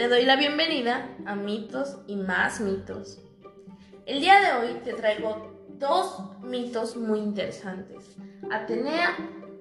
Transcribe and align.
te 0.00 0.08
doy 0.08 0.24
la 0.24 0.36
bienvenida 0.36 1.14
a 1.26 1.34
Mitos 1.34 1.98
y 2.06 2.16
más 2.16 2.58
mitos. 2.58 3.20
El 4.06 4.22
día 4.22 4.40
de 4.40 4.52
hoy 4.52 4.80
te 4.82 4.94
traigo 4.94 5.66
dos 5.78 6.40
mitos 6.40 6.96
muy 6.96 7.18
interesantes, 7.18 8.16
Atenea 8.50 9.14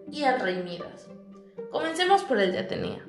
y 0.10 0.24
el 0.24 0.40
rey 0.40 0.64
Midas. 0.64 1.10
Comencemos 1.72 2.24
por 2.24 2.40
el 2.40 2.54
de 2.54 2.60
Atenea. 2.60 3.06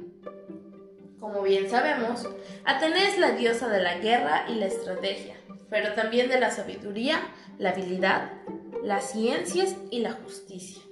Como 1.20 1.42
bien 1.42 1.70
sabemos, 1.70 2.28
Atenea 2.64 3.06
es 3.06 3.16
la 3.20 3.30
diosa 3.30 3.68
de 3.68 3.80
la 3.80 3.98
guerra 3.98 4.46
y 4.48 4.56
la 4.56 4.66
estrategia, 4.66 5.36
pero 5.68 5.92
también 5.92 6.28
de 6.28 6.40
la 6.40 6.50
sabiduría, 6.50 7.20
la 7.60 7.70
habilidad, 7.70 8.32
las 8.82 9.08
ciencias 9.12 9.76
y 9.92 10.00
la 10.00 10.14
justicia. 10.14 10.82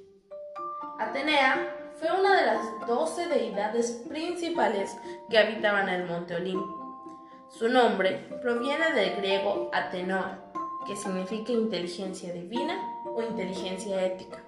Atenea 1.01 1.77
fue 1.99 2.11
una 2.12 2.37
de 2.37 2.46
las 2.46 2.87
doce 2.87 3.27
deidades 3.27 3.91
principales 4.09 4.97
que 5.29 5.38
habitaban 5.38 5.88
el 5.88 6.07
monte 6.07 6.37
Olimpo. 6.37 6.79
Su 7.48 7.69
nombre 7.69 8.29
proviene 8.41 8.93
del 8.93 9.16
griego 9.16 9.71
Atenoa, 9.73 10.38
que 10.87 10.95
significa 10.97 11.52
inteligencia 11.52 12.33
divina 12.33 12.79
o 13.05 13.23
inteligencia 13.23 14.05
ética. 14.05 14.38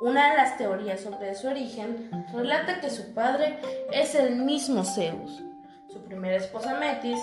Una 0.00 0.30
de 0.30 0.36
las 0.36 0.56
teorías 0.56 1.00
sobre 1.00 1.34
su 1.34 1.48
origen 1.48 2.10
relata 2.32 2.80
que 2.80 2.90
su 2.90 3.12
padre 3.12 3.58
es 3.92 4.14
el 4.14 4.36
mismo 4.36 4.84
Zeus. 4.84 5.42
Su 5.88 6.02
primera 6.04 6.36
esposa 6.36 6.78
Metis, 6.78 7.18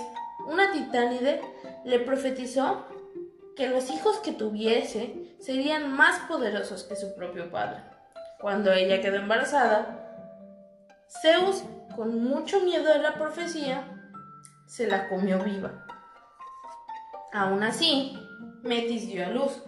una 0.47 0.71
titánide, 0.71 1.41
le 1.85 1.99
profetizó 1.99 2.85
que 3.55 3.69
los 3.69 3.89
hijos 3.89 4.17
que 4.19 4.33
tuviese 4.33 5.35
serían 5.39 5.91
más 5.91 6.19
poderosos 6.27 6.83
que 6.83 6.95
su 6.95 7.15
propio 7.15 7.49
padre. 7.49 7.96
Cuando 8.39 8.71
ella 8.71 9.01
quedó 9.01 9.17
embarazada, 9.17 10.07
Zeus, 11.21 11.63
con 11.95 12.23
mucho 12.23 12.61
miedo 12.61 12.93
de 12.93 12.99
la 12.99 13.15
profecía, 13.15 13.83
se 14.67 14.87
la 14.87 15.09
comió 15.09 15.39
viva. 15.43 15.85
Aún 17.33 17.63
así, 17.63 18.17
Metis 18.61 19.07
dio 19.07 19.25
a 19.25 19.29
luz, 19.29 19.63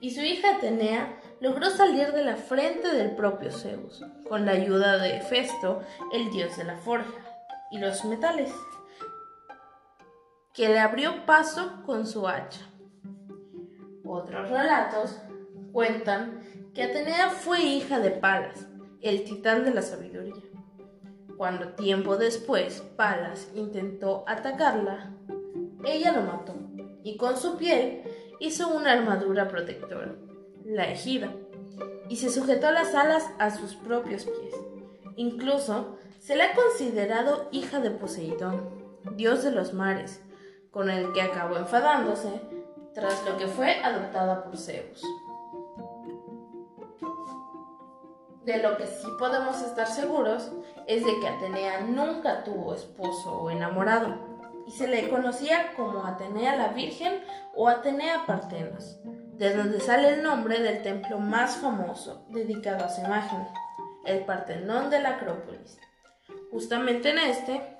y 0.00 0.10
su 0.10 0.20
hija 0.20 0.56
Atenea 0.56 1.18
logró 1.40 1.70
salir 1.70 2.12
de 2.12 2.24
la 2.24 2.36
frente 2.36 2.94
del 2.94 3.16
propio 3.16 3.50
Zeus, 3.50 4.04
con 4.28 4.46
la 4.46 4.52
ayuda 4.52 4.98
de 4.98 5.16
Hefesto, 5.16 5.82
el 6.12 6.30
dios 6.30 6.56
de 6.56 6.64
la 6.64 6.76
forja, 6.76 7.10
y 7.70 7.78
los 7.78 8.04
metales, 8.04 8.52
que 10.54 10.68
le 10.68 10.78
abrió 10.78 11.26
paso 11.26 11.82
con 11.86 12.06
su 12.06 12.28
hacha. 12.28 12.60
Otros 14.04 14.50
relatos 14.50 15.20
cuentan 15.72 16.40
que 16.74 16.82
Atenea 16.82 17.30
fue 17.30 17.60
hija 17.60 18.00
de 18.00 18.10
Palas, 18.10 18.66
el 19.02 19.24
titán 19.24 19.64
de 19.64 19.74
la 19.74 19.82
sabiduría. 19.82 20.42
Cuando 21.36 21.74
tiempo 21.74 22.16
después 22.16 22.82
Palas 22.96 23.50
intentó 23.54 24.24
atacarla, 24.26 25.12
ella 25.84 26.12
lo 26.12 26.22
mató 26.22 26.54
y 27.02 27.16
con 27.16 27.36
su 27.36 27.56
piel 27.56 28.02
hizo 28.40 28.68
una 28.68 28.92
armadura 28.92 29.48
protectora, 29.48 30.14
la 30.64 30.90
ejida, 30.90 31.32
y 32.08 32.16
se 32.16 32.30
sujetó 32.30 32.70
las 32.70 32.94
alas 32.94 33.28
a 33.38 33.50
sus 33.50 33.74
propios 33.74 34.24
pies. 34.24 34.54
Incluso 35.16 35.98
se 36.20 36.36
le 36.36 36.44
ha 36.44 36.54
considerado 36.54 37.48
hija 37.52 37.80
de 37.80 37.90
Poseidón, 37.90 38.70
dios 39.16 39.42
de 39.42 39.50
los 39.50 39.74
mares, 39.74 40.22
con 40.70 40.88
el 40.88 41.12
que 41.12 41.22
acabó 41.22 41.56
enfadándose 41.56 42.40
tras 42.94 43.24
lo 43.26 43.36
que 43.36 43.46
fue 43.46 43.74
adoptada 43.82 44.44
por 44.44 44.56
Zeus. 44.56 45.02
De 48.44 48.58
lo 48.58 48.76
que 48.76 48.86
sí 48.86 49.06
podemos 49.18 49.62
estar 49.62 49.86
seguros 49.86 50.50
es 50.86 51.04
de 51.04 51.20
que 51.20 51.28
Atenea 51.28 51.82
nunca 51.82 52.42
tuvo 52.42 52.74
esposo 52.74 53.42
o 53.42 53.50
enamorado, 53.50 54.16
y 54.66 54.72
se 54.72 54.88
le 54.88 55.08
conocía 55.08 55.74
como 55.76 56.04
Atenea 56.04 56.56
la 56.56 56.68
Virgen 56.68 57.22
o 57.54 57.68
Atenea 57.68 58.26
Partenos, 58.26 58.98
de 59.34 59.54
donde 59.54 59.80
sale 59.80 60.08
el 60.08 60.22
nombre 60.22 60.60
del 60.60 60.82
templo 60.82 61.18
más 61.18 61.56
famoso 61.56 62.26
dedicado 62.30 62.84
a 62.84 62.88
su 62.88 63.00
imagen, 63.00 63.46
el 64.04 64.24
Partenón 64.24 64.90
de 64.90 65.00
la 65.00 65.10
Acrópolis. 65.10 65.78
Justamente 66.50 67.10
en 67.10 67.18
este 67.18 67.76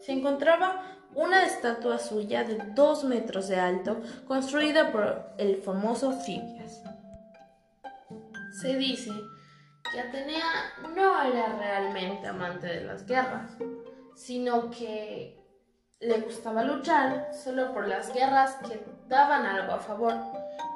se 0.00 0.12
encontraba 0.12 0.98
una 1.14 1.44
estatua 1.44 1.98
suya 1.98 2.44
de 2.44 2.58
dos 2.74 3.02
metros 3.02 3.48
de 3.48 3.58
alto, 3.58 4.00
construida 4.26 4.92
por 4.92 5.32
el 5.38 5.60
famoso 5.62 6.12
Fidias. 6.12 6.82
Se 8.60 8.76
dice 8.76 9.10
que 9.92 10.00
Atenea 10.00 10.72
no 10.94 11.22
era 11.22 11.56
realmente 11.58 12.26
amante 12.26 12.66
de 12.66 12.84
las 12.84 13.06
guerras, 13.06 13.56
sino 14.14 14.70
que 14.70 15.38
le 16.00 16.20
gustaba 16.20 16.62
luchar 16.62 17.30
solo 17.32 17.72
por 17.72 17.88
las 17.88 18.12
guerras 18.12 18.56
que 18.68 18.80
daban 19.08 19.46
algo 19.46 19.72
a 19.72 19.78
favor. 19.78 20.14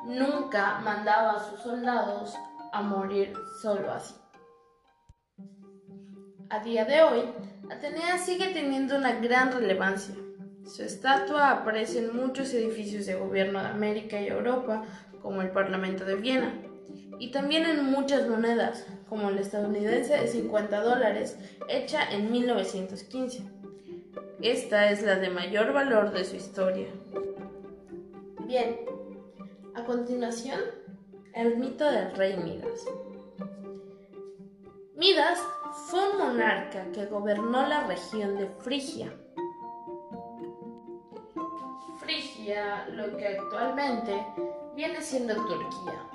Nunca 0.05 0.81
mandaba 0.81 1.33
a 1.33 1.41
sus 1.41 1.61
soldados 1.61 2.35
a 2.73 2.83
morir 2.83 3.35
solo 3.61 3.93
así. 3.93 4.15
A 6.51 6.61
día 6.61 6.85
de 6.85 7.03
hoy, 7.03 7.33
Atenea 7.71 8.19
sigue 8.19 8.49
teniendo 8.49 8.97
una 8.97 9.13
gran 9.13 9.53
relevancia. 9.53 10.15
Su 10.65 10.83
estatua 10.83 11.51
aparece 11.51 12.01
en 12.01 12.17
muchos 12.17 12.53
edificios 12.53 13.07
de 13.07 13.15
gobierno 13.15 13.61
de 13.61 13.69
América 13.69 14.21
y 14.21 14.29
Europa, 14.29 14.85
como 15.23 15.41
el 15.43 15.51
Parlamento 15.51 16.05
de 16.05 16.17
Viena, 16.17 16.53
y 17.19 17.31
también 17.31 17.67
en 17.67 17.85
muchas 17.85 18.29
monedas, 18.29 18.87
como 19.09 19.31
la 19.31 19.41
estadounidense 19.41 20.17
de 20.17 20.27
50 20.27 20.83
dólares, 20.83 21.39
hecha 21.69 22.11
en 22.11 22.33
1915. 22.33 23.45
Esta 24.41 24.91
es 24.91 25.03
la 25.03 25.17
de 25.17 25.31
mayor 25.31 25.73
valor 25.73 26.13
de 26.13 26.25
su 26.25 26.37
historia. 26.37 26.89
Bien, 28.47 28.77
a 29.75 29.85
continuación, 29.85 30.61
el 31.35 31.59
mito 31.59 31.91
del 31.91 32.15
rey 32.17 32.37
Midas. 32.37 32.85
Midas 34.97 35.39
fue 35.89 36.11
un 36.11 36.19
monarca 36.19 36.91
que 36.93 37.07
gobernó 37.07 37.67
la 37.67 37.87
región 37.87 38.37
de 38.37 38.49
Frigia. 38.61 39.13
Frigia, 42.01 42.89
lo 42.89 43.17
que 43.17 43.29
actualmente 43.29 44.27
viene 44.75 45.01
siendo 45.01 45.35
Turquía 45.35 46.12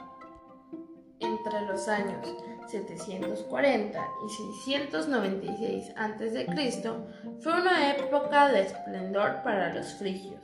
entre 1.37 1.61
los 1.61 1.87
años 1.87 2.27
740 2.67 4.07
y 4.25 4.29
696 4.65 5.93
a.C. 5.95 6.45
fue 7.39 7.53
una 7.53 7.91
época 7.91 8.49
de 8.49 8.61
esplendor 8.61 9.41
para 9.43 9.73
los 9.73 9.93
frigios, 9.93 10.41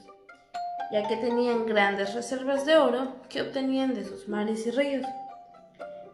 ya 0.91 1.07
que 1.07 1.17
tenían 1.17 1.65
grandes 1.65 2.13
reservas 2.13 2.65
de 2.65 2.77
oro 2.77 3.15
que 3.29 3.41
obtenían 3.41 3.93
de 3.93 4.05
sus 4.05 4.27
mares 4.27 4.65
y 4.65 4.71
ríos. 4.71 5.05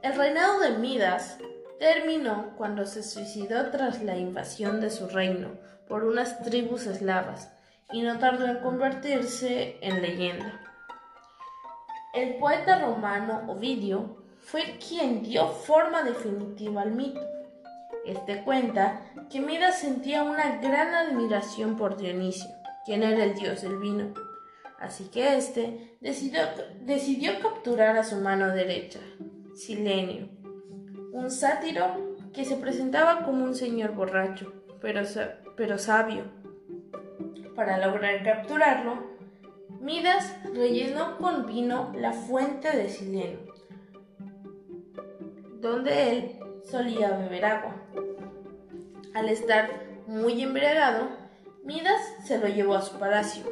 El 0.02 0.16
reinado 0.16 0.60
de 0.62 0.78
Midas 0.78 1.38
terminó 1.80 2.56
cuando 2.58 2.86
se 2.86 3.04
suicidó 3.04 3.70
tras 3.70 4.02
la 4.02 4.18
invasión 4.18 4.82
de 4.82 4.90
su 4.90 5.08
reino 5.08 5.50
por 5.88 6.04
unas 6.04 6.42
tribus 6.44 6.88
eslavas 6.88 7.52
y 7.92 8.02
no 8.02 8.18
tardó 8.20 8.46
en 8.46 8.60
convertirse 8.60 9.78
en 9.82 10.02
leyenda. 10.02 10.60
El 12.14 12.38
poeta 12.38 12.80
romano 12.80 13.44
Ovidio 13.48 14.19
fue 14.42 14.78
quien 14.80 15.22
dio 15.22 15.48
forma 15.48 16.04
definitiva 16.04 16.82
al 16.82 16.92
mito. 16.92 17.22
Este 18.06 18.44
cuenta 18.44 19.02
que 19.30 19.42
Midas 19.42 19.80
sentía 19.80 20.24
una 20.24 20.58
gran 20.58 20.96
admiración 20.96 21.76
por 21.78 21.98
Dionisio, 21.98 22.50
quien 22.86 23.04
era 23.04 23.24
el 23.24 23.36
dios 23.36 23.62
del 23.62 23.78
vino. 23.78 24.14
Así 24.80 25.10
que 25.10 25.38
éste 25.38 25.98
decidió, 26.00 27.40
capturar 27.42 27.98
a 27.98 28.04
su 28.04 28.16
mano 28.16 28.48
derecha, 28.50 29.00
Silenio, 29.54 30.30
un 31.12 31.30
sátiro 31.30 32.16
que 32.34 32.46
se 32.46 32.56
presentaba 32.56 33.26
como 33.26 33.44
un 33.44 33.56
señor 33.56 33.92
borracho, 33.92 34.54
pero, 34.82 35.02
pero 35.58 35.78
sabio. 35.78 36.24
Para 37.56 37.86
lograr 37.86 38.24
capturarlo, 38.24 39.18
Midas 39.82 40.34
rellenó 40.54 41.18
con 41.18 41.46
vino 41.46 41.92
la 41.96 42.14
fuente 42.14 42.76
de 42.76 42.88
Sileno 42.88 43.49
donde 45.60 46.10
él 46.12 46.40
solía 46.64 47.12
beber 47.12 47.46
agua. 47.46 47.76
Al 49.14 49.30
estar 49.30 49.70
muy 50.08 50.42
embriagado, 50.42 51.08
Midas 51.64 52.02
se 52.26 52.38
lo 52.38 52.48
llevó 52.48 52.76
a 52.76 52.82
su 52.82 52.98
palacio. 52.98 53.44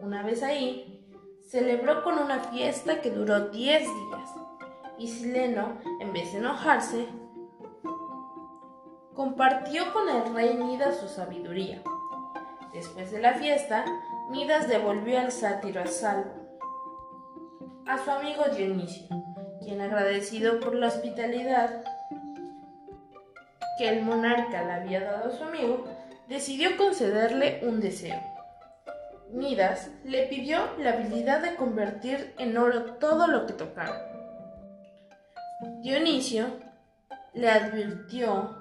Una 0.00 0.22
vez 0.22 0.42
ahí, 0.42 1.04
celebró 1.48 2.02
con 2.02 2.18
una 2.18 2.40
fiesta 2.40 3.00
que 3.00 3.10
duró 3.10 3.48
10 3.48 3.80
días, 3.80 4.30
y 4.98 5.08
Sileno, 5.08 5.78
en 6.00 6.12
vez 6.12 6.32
de 6.32 6.38
enojarse, 6.38 7.06
compartió 9.14 9.92
con 9.92 10.08
el 10.08 10.34
rey 10.34 10.56
Midas 10.56 10.98
su 10.98 11.08
sabiduría. 11.08 11.82
Después 12.72 13.10
de 13.10 13.20
la 13.20 13.34
fiesta, 13.34 13.84
Midas 14.30 14.68
devolvió 14.68 15.18
al 15.18 15.32
sátiro 15.32 15.82
a 15.82 15.86
salvo 15.86 16.46
a 17.86 17.98
su 17.98 18.10
amigo 18.10 18.42
Dionisio, 18.56 19.06
quien 19.62 19.80
agradecido 19.80 20.60
por 20.60 20.74
la 20.74 20.88
hospitalidad 20.88 21.84
que 23.78 23.88
el 23.88 24.02
monarca 24.02 24.64
le 24.64 24.72
había 24.72 25.00
dado 25.00 25.28
a 25.28 25.36
su 25.36 25.44
amigo, 25.44 25.84
decidió 26.28 26.76
concederle 26.76 27.60
un 27.62 27.80
deseo. 27.80 28.20
Midas 29.30 29.90
le 30.04 30.26
pidió 30.26 30.58
la 30.78 30.92
habilidad 30.92 31.42
de 31.42 31.56
convertir 31.56 32.34
en 32.38 32.56
oro 32.56 32.94
todo 32.94 33.26
lo 33.26 33.46
que 33.46 33.52
tocara. 33.52 34.12
Dionisio 35.82 36.46
le 37.34 37.50
advirtió 37.50 38.56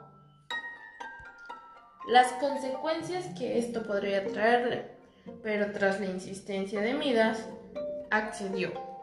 las 2.07 2.31
consecuencias 2.33 3.25
que 3.37 3.57
esto 3.57 3.83
podría 3.83 4.25
traerle, 4.27 4.91
pero 5.41 5.71
tras 5.71 5.99
la 5.99 6.07
insistencia 6.07 6.81
de 6.81 6.93
Midas, 6.93 7.47
accedió. 8.11 8.94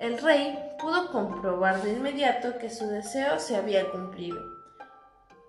El 0.00 0.16
rey 0.16 0.58
pudo 0.80 1.12
comprobar 1.12 1.82
de 1.82 1.92
inmediato 1.92 2.56
que 2.56 2.70
su 2.70 2.86
deseo 2.86 3.38
se 3.38 3.56
había 3.56 3.90
cumplido 3.90 4.40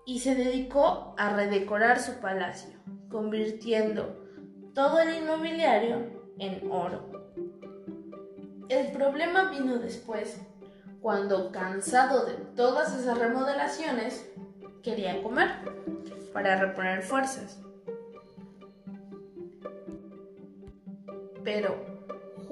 y 0.04 0.20
se 0.20 0.34
dedicó 0.34 1.14
a 1.16 1.34
redecorar 1.34 1.98
su 1.98 2.20
palacio, 2.20 2.78
convirtiendo 3.08 4.14
todo 4.74 5.00
el 5.00 5.22
inmobiliario 5.22 6.04
en 6.38 6.70
oro. 6.70 7.30
El 8.68 8.92
problema 8.92 9.50
vino 9.50 9.78
después, 9.78 10.38
cuando 11.00 11.50
cansado 11.50 12.26
de 12.26 12.34
todas 12.54 12.94
esas 12.94 13.16
remodelaciones, 13.16 14.30
quería 14.82 15.22
comer 15.22 15.48
para 16.34 16.56
reponer 16.56 17.00
fuerzas. 17.00 17.58
Pero 21.42 21.91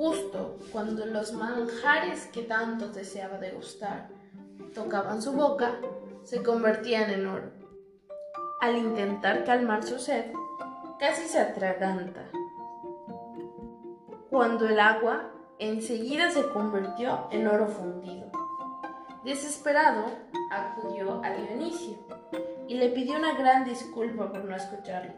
justo 0.01 0.57
cuando 0.73 1.05
los 1.05 1.35
manjares 1.35 2.25
que 2.29 2.41
tanto 2.41 2.89
deseaba 2.89 3.37
degustar 3.37 4.09
tocaban 4.75 5.21
su 5.21 5.33
boca, 5.33 5.75
se 6.23 6.43
convertían 6.43 7.11
en 7.11 7.27
oro. 7.27 7.51
Al 8.63 8.79
intentar 8.79 9.45
calmar 9.45 9.83
su 9.83 9.99
sed, 9.99 10.33
casi 10.99 11.29
se 11.29 11.39
atraganta. 11.39 12.23
Cuando 14.31 14.67
el 14.67 14.81
agua 14.81 15.33
enseguida 15.59 16.31
se 16.31 16.49
convirtió 16.49 17.29
en 17.31 17.47
oro 17.47 17.67
fundido. 17.67 18.31
Desesperado, 19.23 20.07
acudió 20.51 21.21
a 21.23 21.31
Dionisio 21.35 21.99
y 22.67 22.77
le 22.77 22.89
pidió 22.89 23.19
una 23.19 23.35
gran 23.35 23.67
disculpa 23.67 24.33
por 24.33 24.47
no 24.47 24.57
escucharlo. 24.57 25.13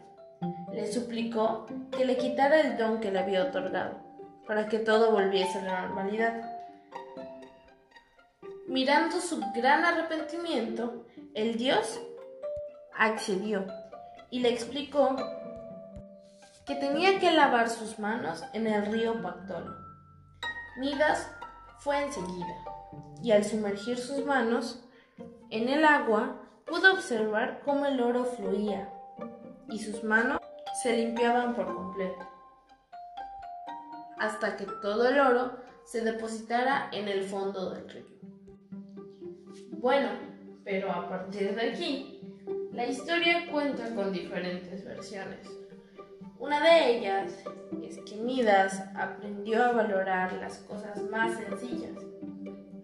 Le 0.73 0.91
suplicó 0.91 1.67
que 1.89 2.03
le 2.03 2.17
quitara 2.17 2.59
el 2.59 2.77
don 2.77 2.99
que 2.99 3.11
le 3.11 3.19
había 3.19 3.45
otorgado, 3.45 4.12
para 4.47 4.67
que 4.67 4.79
todo 4.79 5.11
volviese 5.11 5.59
a 5.59 5.63
la 5.63 5.81
normalidad. 5.81 6.49
Mirando 8.67 9.19
su 9.19 9.39
gran 9.55 9.85
arrepentimiento, 9.85 11.05
el 11.33 11.57
dios 11.57 11.99
accedió 12.97 13.65
y 14.29 14.39
le 14.39 14.49
explicó 14.49 15.15
que 16.65 16.75
tenía 16.75 17.19
que 17.19 17.31
lavar 17.31 17.69
sus 17.69 17.99
manos 17.99 18.43
en 18.53 18.67
el 18.67 18.85
río 18.85 19.21
Pactolo. 19.21 19.75
Midas 20.77 21.29
fue 21.79 22.01
enseguida 22.01 22.55
y 23.21 23.31
al 23.31 23.43
sumergir 23.43 23.97
sus 23.97 24.25
manos 24.25 24.83
en 25.49 25.69
el 25.69 25.85
agua 25.85 26.41
pudo 26.65 26.93
observar 26.93 27.61
cómo 27.63 27.85
el 27.85 28.01
oro 28.01 28.25
fluía 28.25 28.89
y 29.69 29.79
sus 29.79 30.03
manos 30.03 30.39
se 30.81 30.95
limpiaban 30.97 31.53
por 31.55 31.73
completo, 31.73 32.27
hasta 34.23 34.55
que 34.55 34.65
todo 34.81 35.09
el 35.09 35.19
oro 35.19 35.57
se 35.83 36.01
depositara 36.01 36.87
en 36.93 37.09
el 37.09 37.23
fondo 37.23 37.71
del 37.71 37.89
río. 37.89 38.05
Bueno, 39.71 40.09
pero 40.63 40.89
a 40.89 41.09
partir 41.09 41.53
de 41.53 41.71
aquí, 41.71 42.21
la 42.71 42.87
historia 42.87 43.51
cuenta 43.51 43.93
con 43.93 44.13
diferentes 44.13 44.85
versiones. 44.85 45.45
Una 46.39 46.61
de 46.61 46.97
ellas 46.97 47.37
es 47.83 47.99
que 47.99 48.15
Midas 48.15 48.81
aprendió 48.95 49.61
a 49.61 49.71
valorar 49.73 50.31
las 50.33 50.59
cosas 50.59 51.03
más 51.03 51.35
sencillas, 51.35 51.97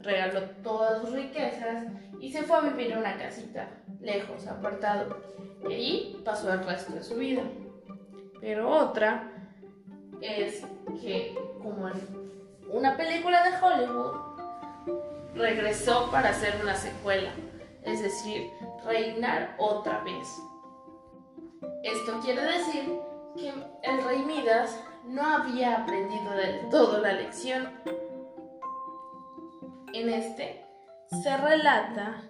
regaló 0.01 0.41
todas 0.61 1.01
sus 1.01 1.13
riquezas 1.13 1.85
y 2.19 2.33
se 2.33 2.43
fue 2.43 2.57
a 2.57 2.61
vivir 2.61 2.91
en 2.91 2.97
una 2.97 3.17
casita, 3.17 3.69
lejos, 4.01 4.45
apartado, 4.45 5.21
y 5.69 5.73
allí 5.73 6.21
pasó 6.25 6.51
el 6.51 6.65
resto 6.65 6.93
de 6.93 7.03
su 7.03 7.15
vida. 7.15 7.43
Pero 8.41 8.69
otra 8.69 9.38
es 10.21 10.63
que, 11.01 11.37
como 11.61 11.87
en 11.89 11.95
una 12.71 12.95
película 12.97 13.43
de 13.43 13.57
Hollywood, 13.57 14.29
regresó 15.35 16.09
para 16.11 16.29
hacer 16.29 16.59
una 16.61 16.75
secuela, 16.75 17.31
es 17.83 18.01
decir, 18.01 18.49
reinar 18.85 19.55
otra 19.57 19.99
vez. 20.03 20.27
Esto 21.83 22.19
quiere 22.21 22.41
decir 22.41 22.99
que 23.35 23.49
el 23.83 24.03
rey 24.03 24.19
Midas 24.25 24.79
no 25.05 25.25
había 25.25 25.77
aprendido 25.77 26.31
del 26.31 26.69
todo 26.69 26.99
la 26.99 27.13
lección. 27.13 27.69
En 29.93 30.09
este 30.09 30.65
se 31.23 31.37
relata 31.37 32.21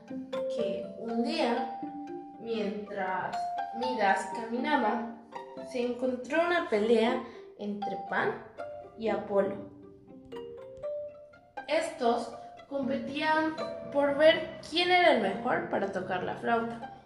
que 0.56 0.86
un 1.00 1.24
día, 1.24 1.80
mientras 2.40 3.36
Midas 3.76 4.30
caminaba, 4.34 5.16
se 5.72 5.82
encontró 5.86 6.42
una 6.42 6.70
pelea 6.70 7.22
entre 7.60 7.98
Pan 8.10 8.34
y 8.98 9.10
Apolo. 9.10 9.56
Estos 11.68 12.34
competían 12.68 13.56
por 13.92 14.18
ver 14.18 14.60
quién 14.70 14.92
era 14.92 15.14
el 15.14 15.22
mejor 15.22 15.70
para 15.70 15.92
tocar 15.92 16.24
la 16.24 16.36
flauta. 16.36 17.02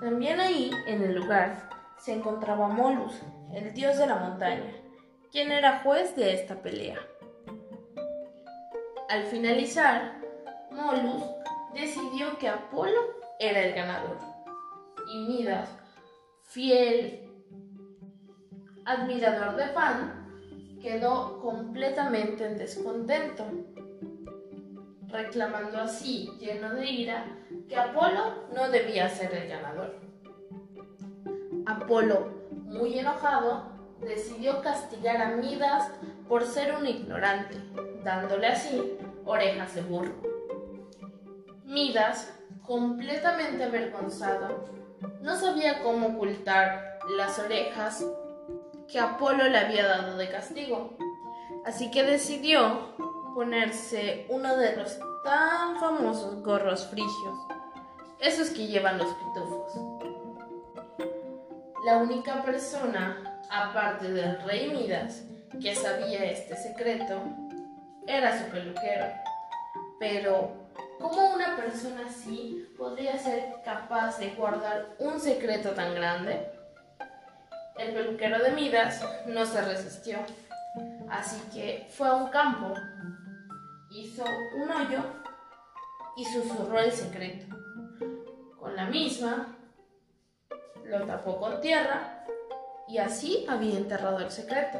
También 0.00 0.38
ahí, 0.40 0.70
en 0.86 1.02
el 1.02 1.14
lugar, 1.16 1.68
se 1.98 2.12
encontraba 2.12 2.68
Molus, 2.68 3.20
el 3.52 3.72
dios 3.74 3.98
de 3.98 4.06
la 4.06 4.16
montaña, 4.16 4.72
quien 5.32 5.50
era 5.50 5.80
juez 5.80 6.14
de 6.14 6.34
esta 6.34 6.62
pelea. 6.62 6.98
Al 9.08 9.24
finalizar, 9.24 10.20
Molus 10.70 11.24
decidió 11.74 12.38
que 12.38 12.48
Apolo 12.48 13.00
era 13.40 13.60
el 13.60 13.74
ganador 13.74 14.18
y 15.10 15.26
Midas, 15.26 15.68
fiel 16.42 17.27
admirador 18.88 19.56
de 19.56 19.66
Pan, 19.68 20.78
quedó 20.80 21.40
completamente 21.40 22.46
en 22.46 22.56
descontento 22.56 23.44
reclamando 25.08 25.78
así, 25.78 26.30
lleno 26.38 26.74
de 26.74 26.86
ira, 26.86 27.24
que 27.68 27.76
Apolo 27.76 28.48
no 28.54 28.68
debía 28.70 29.08
ser 29.08 29.34
el 29.34 29.48
ganador. 29.48 29.98
Apolo, 31.66 32.28
muy 32.50 32.98
enojado, 32.98 33.72
decidió 34.00 34.62
castigar 34.62 35.20
a 35.20 35.36
Midas 35.36 35.90
por 36.28 36.46
ser 36.46 36.74
un 36.74 36.86
ignorante, 36.86 37.56
dándole 38.04 38.48
así 38.48 38.98
orejas 39.24 39.74
de 39.74 39.82
burro. 39.82 40.14
Midas, 41.64 42.34
completamente 42.66 43.64
avergonzado, 43.64 44.68
no 45.22 45.36
sabía 45.36 45.82
cómo 45.82 46.08
ocultar 46.08 46.98
las 47.16 47.38
orejas 47.38 48.04
que 48.90 48.98
Apolo 48.98 49.44
le 49.44 49.58
había 49.58 49.86
dado 49.86 50.16
de 50.16 50.28
castigo, 50.30 50.96
así 51.64 51.90
que 51.90 52.02
decidió 52.02 52.96
ponerse 53.34 54.26
uno 54.30 54.56
de 54.56 54.76
los 54.76 54.98
tan 55.24 55.78
famosos 55.78 56.42
gorros 56.42 56.86
frigios, 56.86 57.38
esos 58.18 58.50
que 58.50 58.66
llevan 58.66 58.98
los 58.98 59.08
pitufos. 59.14 59.72
La 61.84 61.98
única 61.98 62.42
persona, 62.42 63.40
aparte 63.50 64.10
del 64.10 64.40
rey 64.42 64.70
Midas, 64.70 65.22
que 65.60 65.74
sabía 65.74 66.24
este 66.24 66.56
secreto, 66.56 67.20
era 68.06 68.38
su 68.38 68.50
peluquero. 68.50 69.06
Pero, 69.98 70.70
¿cómo 70.98 71.34
una 71.34 71.56
persona 71.56 72.06
así 72.08 72.66
podría 72.76 73.18
ser 73.18 73.54
capaz 73.64 74.18
de 74.18 74.30
guardar 74.30 74.96
un 74.98 75.20
secreto 75.20 75.70
tan 75.70 75.94
grande? 75.94 76.57
El 77.78 77.94
peluquero 77.94 78.42
de 78.42 78.50
Midas 78.52 79.02
no 79.26 79.46
se 79.46 79.62
resistió, 79.62 80.18
así 81.08 81.40
que 81.52 81.86
fue 81.90 82.08
a 82.08 82.14
un 82.14 82.28
campo 82.28 82.74
hizo 83.90 84.24
un 84.56 84.70
hoyo 84.70 85.00
y 86.16 86.24
susurró 86.24 86.80
el 86.80 86.92
secreto. 86.92 87.46
Con 88.58 88.76
la 88.76 88.86
misma, 88.86 89.56
lo 90.84 91.06
tapó 91.06 91.38
con 91.38 91.60
tierra 91.60 92.24
y 92.88 92.98
así 92.98 93.46
había 93.48 93.78
enterrado 93.78 94.18
el 94.18 94.30
secreto. 94.30 94.78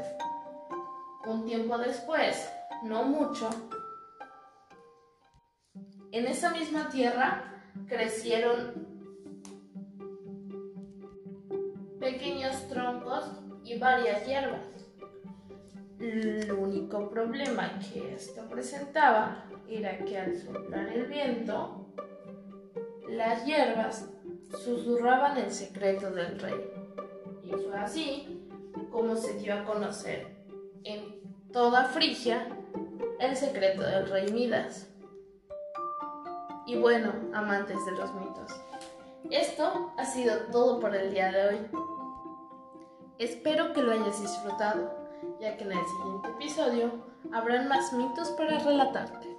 Un 1.27 1.45
tiempo 1.47 1.79
después, 1.79 2.51
no 2.83 3.05
mucho, 3.05 3.51
en 6.11 6.27
esa 6.27 6.51
misma 6.51 6.89
tierra 6.89 7.63
crecieron 7.87 8.88
pequeños 12.19 12.67
troncos 12.69 13.31
y 13.65 13.79
varias 13.79 14.27
hierbas. 14.27 14.67
El 16.01 16.51
único 16.53 17.09
problema 17.09 17.79
que 17.79 18.15
esto 18.15 18.49
presentaba 18.49 19.45
era 19.69 19.99
que 19.99 20.19
al 20.19 20.37
soplar 20.37 20.89
el 20.89 21.07
viento, 21.07 21.87
las 23.09 23.45
hierbas 23.45 24.11
susurraban 24.51 25.39
el 25.39 25.53
secreto 25.53 26.11
del 26.11 26.41
rey. 26.41 26.71
Y 27.45 27.51
fue 27.51 27.77
así 27.77 28.43
como 28.91 29.15
se 29.15 29.39
dio 29.39 29.55
a 29.55 29.65
conocer 29.65 30.27
en 30.83 31.21
toda 31.53 31.85
Frigia 31.85 32.49
el 33.21 33.37
secreto 33.37 33.83
del 33.83 34.09
rey 34.09 34.33
Midas. 34.33 34.89
Y 36.67 36.77
bueno, 36.77 37.13
amantes 37.33 37.85
de 37.87 37.93
los 37.93 38.13
mitos, 38.15 38.53
esto 39.31 39.93
ha 39.97 40.05
sido 40.05 40.37
todo 40.51 40.81
por 40.81 40.95
el 40.97 41.13
día 41.13 41.31
de 41.31 41.49
hoy. 41.49 41.98
Espero 43.19 43.73
que 43.73 43.83
lo 43.83 43.91
hayas 43.91 44.21
disfrutado, 44.21 44.95
ya 45.41 45.57
que 45.57 45.65
en 45.65 45.73
el 45.73 45.87
siguiente 45.87 46.29
episodio 46.29 47.05
habrán 47.33 47.67
más 47.69 47.93
mitos 47.93 48.31
para 48.31 48.61
relatarte. 48.61 49.38